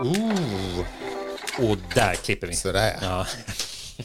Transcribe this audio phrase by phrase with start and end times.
[0.00, 0.84] Ooh.
[1.70, 2.54] Och där klipper vi.
[2.54, 3.26] Sådär ja.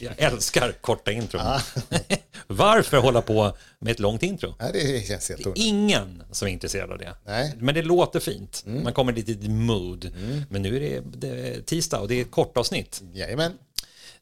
[0.00, 1.42] Jag älskar korta intron.
[2.46, 4.54] Varför hålla på med ett långt intro?
[4.58, 5.64] Ja, det känns helt onödigt.
[5.64, 7.16] Ingen som är intresserad av det.
[7.26, 7.54] Nej.
[7.58, 8.64] Men det låter fint.
[8.66, 10.14] Man kommer lite i mood.
[10.50, 13.02] Men nu är det, det är tisdag och det är ett kort avsnitt.
[13.12, 13.52] Jajamän.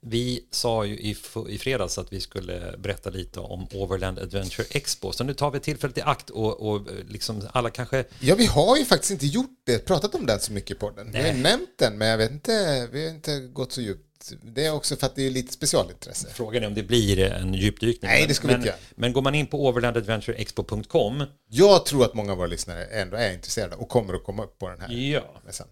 [0.07, 1.17] Vi sa ju i,
[1.49, 5.13] i fredags att vi skulle berätta lite om Overland Adventure Expo.
[5.13, 8.05] Så nu tar vi tillfället i akt och, och liksom alla kanske...
[8.21, 11.13] Ja, vi har ju faktiskt inte gjort det, pratat om den så mycket i podden.
[11.13, 11.43] Vi har Nej.
[11.43, 14.33] nämnt den, men jag vet inte, vi har inte gått så djupt.
[14.43, 16.29] Det är också för att det är lite specialintresse.
[16.35, 18.11] Frågan är om det blir en djupdykning.
[18.11, 18.79] Nej, det ska vi men, inte göra.
[18.95, 23.33] Men går man in på overlandadventureexpo.com Jag tror att många av våra lyssnare ändå är
[23.33, 25.41] intresserade och kommer att komma upp på den här Ja.
[25.47, 25.67] mässan.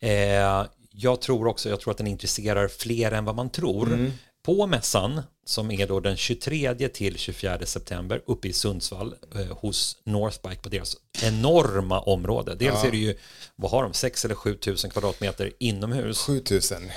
[0.00, 0.66] Eh,
[1.00, 3.86] jag tror också, jag tror att den intresserar fler än vad man tror.
[3.86, 4.12] Mm.
[4.42, 9.98] På mässan, som är då den 23 till 24 september uppe i Sundsvall eh, hos
[10.04, 12.54] Northbike på deras enorma område.
[12.54, 13.14] Dels är det ju,
[13.56, 16.90] vad har de, 6 eller 7 tusen kvadratmeter inomhus 7000.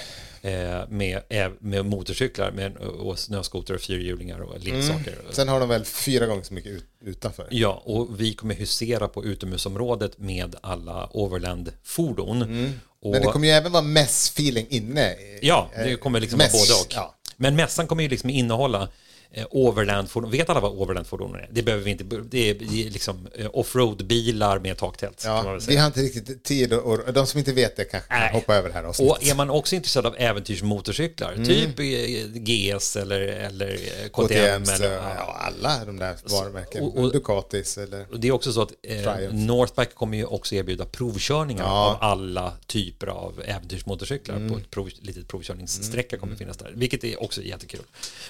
[0.43, 0.51] eh,
[0.89, 5.15] med, eh, med motorcyklar med, och snöskoter och fyrhjulingar och leksaker.
[5.31, 7.47] Sen har de väl fyra gånger så mycket ut, utanför.
[7.51, 12.41] Ja, och vi kommer husera på utomhusområdet med alla Overland-fordon.
[12.41, 12.71] Och, Mm.
[13.03, 15.15] Men det kommer ju även vara mässfeeling inne.
[15.41, 16.93] Ja, det kommer liksom Mäss, vara både och.
[16.95, 17.15] ja.
[17.37, 18.87] Men mässan kommer ju liksom innehålla
[19.33, 20.31] eh, overlandfordon.
[20.31, 21.49] Vet alla vad overlandfordon är?
[21.51, 22.03] Det behöver vi inte.
[22.03, 22.55] Det är
[22.89, 25.21] liksom eh, offroad-bilar med taktält.
[25.25, 28.55] Ja, vi har inte riktigt tid och, de som inte vet det kanske kan hoppa
[28.55, 29.11] över det här avsnittet.
[29.17, 31.45] Och är man också intresserad av äventyrsmotorcyklar, Mm.
[31.45, 33.77] typ eh, GS eller, eller
[34.11, 34.27] KTM.
[34.27, 36.83] KTM, eller, ja, alla de där varumärken.
[36.83, 38.05] och- och- Ducatis eller...
[38.11, 39.33] Och det är också så att eh.
[39.33, 41.89] Northbike kommer ju också erbjuda provkörningar Ja.
[41.89, 44.51] av alla typer av äventyrsmotorcyklar Mm.
[44.51, 47.81] på ett prov, litet provkörningssträcka kommer finnas där, vilket är också jättekul.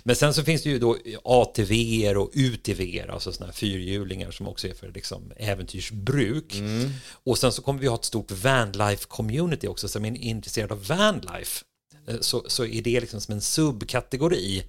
[0.04, 0.91] Men sen så finns det ju då
[1.24, 6.56] ATV och UTV, alltså sådana här fyrhjulingar som också är för liksom äventyrsbruk.
[6.56, 6.90] Mm.
[7.24, 11.66] Och sen så kommer vi ha ett stort vanlife-community också som är intresserad av vanlife
[12.08, 14.64] eh, så, så är det liksom som en subkategori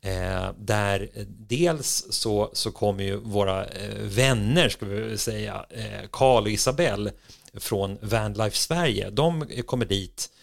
[0.00, 6.08] eh, där eh, dels så, så kommer ju våra eh, vänner, ska vi säga, eh,
[6.12, 7.12] Karl och Isabelle
[7.54, 10.36] från Vanlife Sverige, de kommer dit eh,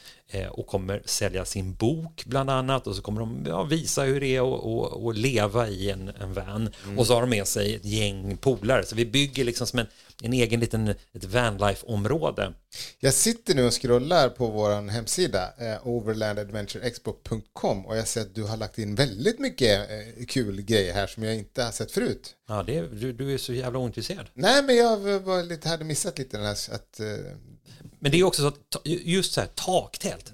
[0.52, 4.28] och kommer sälja sin bok bland annat och så kommer de ja, visa hur det
[4.36, 7.76] är att- att att leva i en, en van och så har de med sig
[7.76, 9.86] ett gäng polare så vi bygger liksom som en,
[10.24, 12.54] en egen liten ett vanlife-område
[13.00, 18.44] Jag sitter nu och scrollar på vår hemsida, eh, overlandadventureexpo.com och jag ser att du
[18.44, 22.36] har lagt in väldigt mycket eh, kul grejer här som jag inte har sett förut.
[22.48, 24.28] Ja, det, du, du är så jävla ointresserad.
[24.34, 27.00] Nej, men jag var lite, hade missat lite den här att...
[27.00, 27.06] Eh,
[28.04, 30.32] Men det är också så att just så här taktält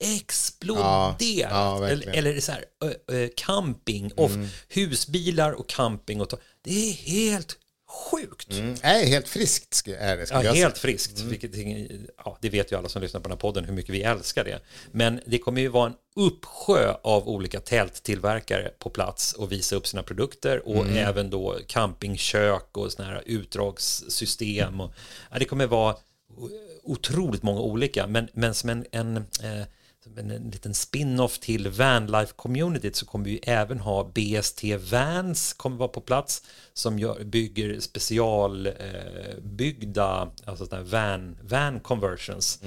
[0.00, 1.20] exploderat.
[1.22, 1.38] Mm.
[1.38, 2.14] Ja, ja, verkligen.
[2.14, 2.64] eller, eller så här
[3.36, 4.46] camping och Mm.
[4.68, 6.32] husbilar och camping och
[6.64, 7.58] det är helt
[8.10, 8.52] sjukt.
[8.52, 11.20] mm, helt friskt är det, Ja, helt friskt.
[11.20, 11.50] Vilket,
[12.24, 14.44] ja, det vet ju alla som lyssnar på den här podden hur mycket vi älskar
[14.44, 14.60] det.
[14.92, 19.86] Men det kommer ju vara en uppsjö av olika tälttillverkare på plats och visa upp
[19.86, 24.80] sina produkter och även då campingkök och såna här utdragssystem.
[24.80, 24.92] Och,
[25.30, 25.96] ja, det kommer vara
[26.82, 29.64] otroligt många olika, men, men som en, en eh,
[30.04, 35.76] som en, en liten spin-off till vanlife-communityt så kommer vi även ha BST Vans kommer
[35.76, 42.62] vara på plats som gör, bygger specialbyggda eh, alltså van, van conversions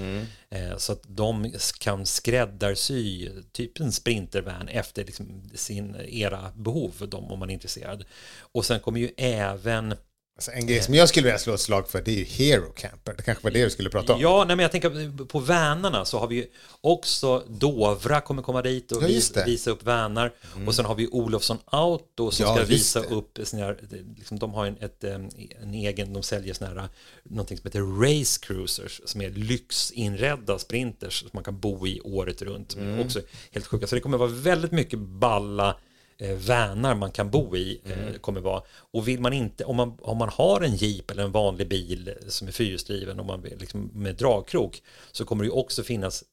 [0.50, 7.08] eh, så att de kan skräddarsy typ en sprintervan efter liksom, sin era behov för
[7.08, 8.04] dem om man är intresserad.
[8.42, 9.96] Och sen kommer ju även
[10.42, 12.72] Alltså, en grej som jag skulle vilja slå ett slag för det är ju Hero
[12.76, 13.14] Camper.
[13.18, 14.22] Det kanske var det du skulle prata om.
[14.22, 16.46] Ja, nej, men jag tänker på vänarna så har vi ju
[16.82, 19.08] också Dovra kommer komma dit och Ja,
[19.46, 20.32] visa upp vänar.
[20.68, 23.08] Och sen har vi Olofsson Auto som Ja, ska visa det.
[23.08, 23.78] upp här,
[24.18, 26.90] liksom, de har en, ett, en egen, de säljer såna här,
[27.24, 32.42] någonting som heter Race Cruisers som är lyxinredda sprinters som man kan bo i året
[32.42, 32.76] runt.
[32.76, 33.00] Mm.
[33.00, 33.88] Också helt sjuka.
[33.88, 35.78] Så det kommer vara väldigt mycket balla
[36.22, 38.08] eh, vanar man kan bo i Mm.
[38.08, 38.62] eh, kommer vara.
[38.72, 42.14] Och vill man inte, om man, om man har en jeep eller en vanlig bil
[42.28, 44.82] som är fyrhjulsdriven och man liksom med dragkrok
[45.12, 46.24] så kommer det ju också finnas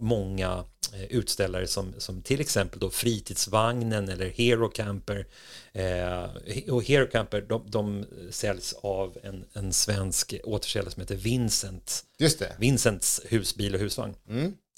[0.00, 0.64] många
[0.94, 5.26] eh, utställare som, som till exempel då fritidsvagnen eller Hero Camper
[5.72, 6.24] eh,
[6.72, 12.38] och Hero Camper de, de säljs av en, en svensk återförsäljare som heter Vincent Just
[12.38, 12.56] det.
[12.58, 14.14] Vincents husbil och husvagn.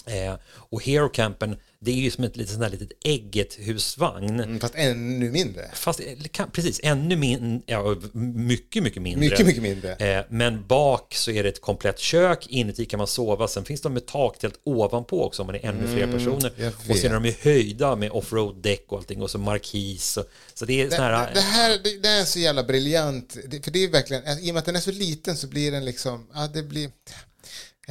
[0.06, 4.40] Eh, och Hero Campen, det är ju som ett litet, sånt där litet ägget husvagn.
[4.40, 5.70] Mm, Fast ännu mindre.
[5.72, 9.20] Fast eh, kan, precis, ännu mindre, ja, mycket, mycket mindre.
[9.20, 9.94] Mycket, mycket mindre.
[9.94, 13.80] Eh, men bak så är det ett komplett kök, inuti kan man sova, sen finns
[13.80, 16.72] de med taktält ovanpå också om man är ännu fler personer.
[16.88, 20.16] Och sen är de ju höjda med offroad-däck och allting och så markis.
[20.16, 20.24] Och,
[20.54, 21.34] så det är Det, här...
[21.34, 23.36] det, här det, det är så jävla briljant.
[23.48, 25.72] Det, för det är verkligen, i och med att den är så liten så blir
[25.72, 26.90] den liksom, ja det blir...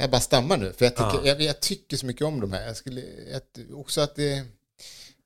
[0.00, 1.26] Jag bara stammar nu, för jag tycker, Ja.
[1.26, 2.66] jag, jag tycker så mycket om de här.
[2.66, 3.02] Jag skulle,
[3.32, 4.44] jag, också att det...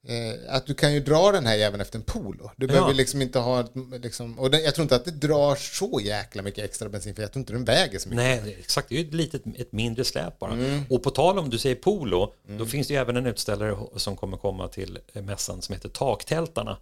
[0.07, 2.51] Eh, att du kan ju dra den här även efter en polo.
[2.57, 3.69] Du behöver liksom inte ha...
[4.03, 7.23] Liksom, och den, jag tror inte att det drar så jäkla mycket extra bensin, för
[7.23, 8.45] jag tror inte den väger så mycket.
[8.45, 8.89] Nej, exakt.
[8.89, 10.53] Det är ju ett litet, ett mindre släp bara.
[10.53, 10.83] Mm.
[10.91, 14.17] Och på tal om du säger polo, då finns det ju även en utställare som
[14.17, 16.77] kommer komma till mässan som heter Taktältarna.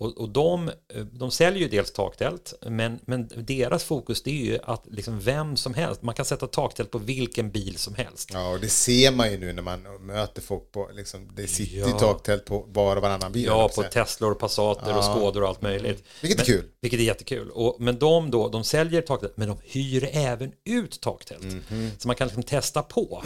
[0.00, 4.44] Och, och de, eh, de säljer ju dels taktält, men, men deras fokus det är
[4.44, 8.30] ju att liksom vem som helst, man kan sätta taktält på vilken bil som helst.
[8.32, 11.78] Ja, och det ser man ju nu när man möter folk på, liksom, det sitter
[11.78, 11.98] Ja.
[11.98, 13.44] taktält på var och varannan bil.
[13.44, 13.82] Ja, på.
[13.82, 16.04] Teslor, Passater och Skådor och allt möjligt.
[16.22, 16.70] Vilket är men, kul.
[16.80, 17.50] Vilket är jättekul.
[17.50, 21.42] Och, men de då, de säljer taktält, men de hyr även ut taktält.
[21.42, 21.90] Mhm.
[21.98, 23.22] Så man kan liksom testa på,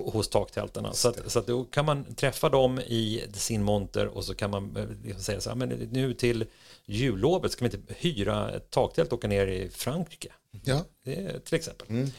[0.00, 0.92] på hos taktältarna.
[0.92, 4.50] Så, att, så att då kan man träffa dem i sin monter och så kan
[4.50, 6.44] man eh, liksom säga så här, men nu till
[6.86, 10.28] jullovet ska vi inte hyra ett taktält och åka ner i Frankrike.
[10.64, 10.84] Ja.
[11.04, 11.86] Det, till exempel.
[11.90, 12.10] Mm.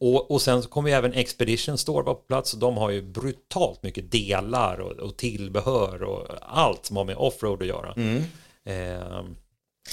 [0.00, 2.52] Och, och sen så kommer ju även Expedition Store vara på plats.
[2.52, 7.62] De har ju brutalt mycket delar och, och tillbehör och allt som har med offroad
[7.62, 7.92] att göra.
[7.92, 8.22] Mm.
[8.64, 9.24] Eh,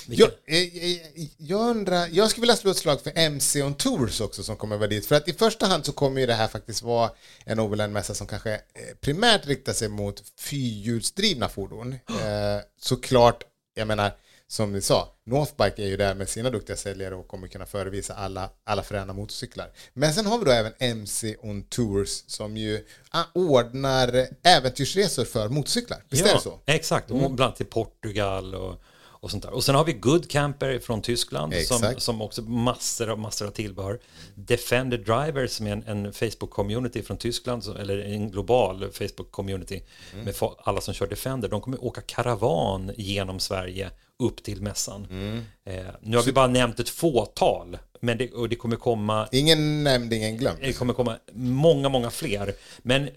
[0.07, 4.21] Jag, eh, eh, jag undrar, jag skulle vilja slå ett slag för MC on Tours
[4.21, 5.05] också som kommer vara dit.
[5.05, 7.11] För att i första hand så kommer ju det här faktiskt vara
[7.45, 8.59] en Overland-mässa som kanske eh,
[9.01, 11.95] primärt riktar sig mot fyrhjulsdrivna fordon.
[12.27, 13.43] Eh, såklart,
[13.75, 14.11] jag menar,
[14.47, 18.13] som ni sa, Northbike är ju där med sina duktiga säljare och kommer kunna förevisa
[18.13, 19.71] alla, alla fräna motorcyklar.
[19.93, 25.49] Men sen har vi då även MC on Tours som ju ah, ordnar äventyrsresor för
[25.49, 26.03] motorcyklar.
[26.09, 26.59] Visst är det så?
[26.65, 28.81] Exakt, och bland annat till Portugal och,
[29.19, 29.51] och sånt där.
[29.53, 33.51] Och sen har vi Good Camper från Tyskland som, som också massor av, massor av
[33.51, 33.99] tillbehör.
[34.35, 39.81] Defender Driver som är en, en Facebook-community från Tyskland, så- eller en global Facebook-community
[40.13, 40.25] Mm.
[40.25, 41.49] med alla som kör Defender.
[41.49, 45.07] De kommer åka karavan genom Sverige upp till mässan.
[45.09, 45.41] Mm.
[45.65, 49.83] Eh, nu har vi bara nämnt ett fåtal, men det, och det kommer komma Ingen
[49.83, 50.59] nämnd, ingen glömd.
[50.61, 52.53] det kommer komma många, många fler.
[52.81, 53.09] Men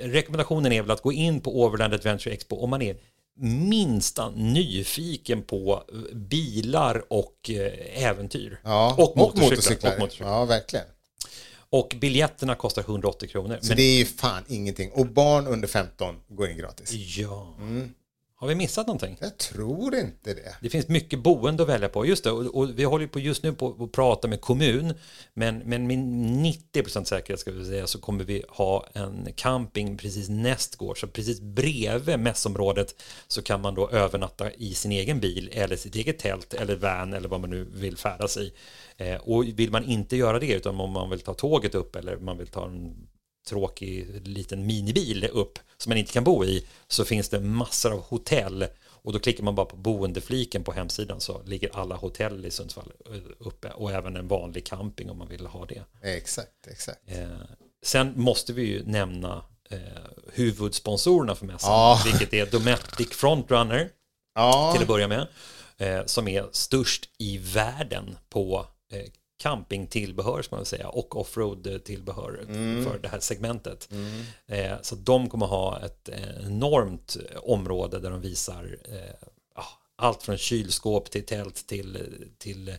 [0.00, 2.96] rekommendationen är väl att gå in på Overland Adventure Expo om man är
[3.40, 8.60] minsta nyfiken på bilar och eh, äventyr.
[8.64, 10.28] Ja, och, motorcyklar, och motorcyklar.
[10.28, 10.86] Ja, verkligen.
[11.70, 13.58] Och biljetterna kostar 180 kronor.
[13.60, 14.90] Så Men, det är ju fan ingenting.
[14.90, 16.92] Och barn under 15 går in gratis.
[16.92, 17.54] ja.
[17.58, 17.94] Mm.
[18.40, 19.16] Har vi missat någonting?
[19.20, 20.56] Jag tror inte det.
[20.60, 22.06] Det finns mycket boende att välja på.
[22.06, 24.94] Just det, och, och vi håller på just nu på att prata med kommun.
[25.34, 30.28] Men, men med 90% säkerhet ska vi säga så kommer vi ha en camping precis
[30.28, 31.00] nästgård.
[31.00, 35.94] Så precis bredvid mässområdet så kan man då övernatta i sin egen bil eller sitt
[35.94, 38.52] eget tält eller van eller vad man nu vill färdas i.
[38.96, 42.16] Eh, och vill man inte göra det utan om man vill ta tåget upp eller
[42.16, 43.08] man vill ta en
[43.48, 48.00] tråkig liten minibil upp som man inte kan bo i så finns det massor av
[48.02, 48.66] hotell
[49.02, 52.92] och då klickar man bara på boendefliken på hemsidan så ligger alla hotell i Sundsvall
[53.06, 55.82] eh, uppe och även en vanlig camping om man vill ha det.
[56.02, 57.00] Exakt, exakt.
[57.06, 57.28] Eh,
[57.82, 59.78] sen måste vi ju nämna eh,
[60.32, 62.02] huvudsponsorerna för mässan, Ja.
[62.04, 63.90] vilket är Dometic Frontrunner
[64.34, 65.26] Ja, till att börja med,
[65.78, 69.02] eh, som är störst i världen på eh,
[69.38, 72.40] campingtillbehör ska man säga och offroad-tillbehör
[72.84, 73.88] för det här segmentet.
[74.46, 79.64] Eh, så de kommer ha ett eh, enormt område där de visar eh, ja,
[79.96, 81.98] allt från kylskåp till tält till,
[82.38, 82.74] till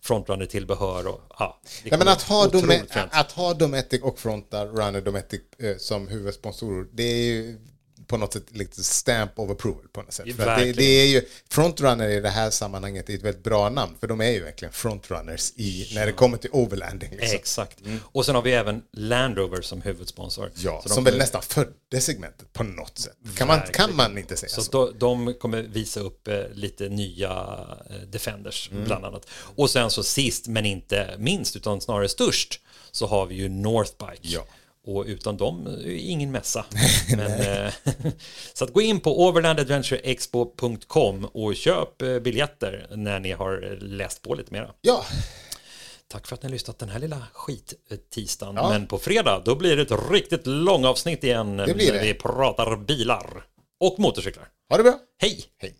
[0.00, 1.06] frontrunner-tillbehör.
[1.06, 3.10] Och, ja, det Nej, men att ha, otroligt Dome- fränt.
[3.14, 7.58] att ha Dometic och Frontar Runner Dometic eh, som huvudsponsorer, det är ju
[8.06, 10.36] på något sätt lite stamp of approval på något sätt.
[10.36, 13.68] För att det, det är ju, Frontrunner i det här sammanhanget är ett väldigt bra
[13.68, 17.10] namn, för de är ju verkligen frontrunners i, när det kommer till overlanding.
[17.10, 17.36] Liksom.
[17.36, 17.78] Exakt.
[18.02, 20.50] Och sen har vi även Land Rover som huvudsponsor.
[20.56, 23.16] Ja, som väl nästan födde segmentet på något sätt.
[23.36, 24.62] Kan man, kan man inte säga så?
[24.62, 27.30] Så de kommer visa upp eh, lite nya
[27.90, 29.26] eh, Defenders bland annat.
[29.30, 34.18] Och sen så sist men inte minst utan snarare störst så har vi ju Northbike.
[34.22, 34.46] Ja.
[34.86, 36.64] Och utan dem det ingen mässa.
[37.16, 37.72] Men, eh,
[38.54, 44.34] så att gå in på overlandadventureexpo.com och köp eh, biljetter när ni har läst på
[44.34, 44.70] lite mera.
[44.80, 45.04] Ja,
[46.08, 48.54] Tack för att ni har lyssnat den här lilla skit-tisdagen.
[48.56, 48.68] Ja.
[48.68, 52.02] Men på fredag då blir det ett riktigt långavsnitt igen Det blir det.
[52.02, 53.44] vi pratar bilar
[53.80, 54.48] och motorcyklar.
[54.70, 54.98] ha det bra.
[55.18, 55.44] Hej!
[55.58, 55.74] Hej.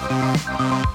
[0.00, 0.92] Musik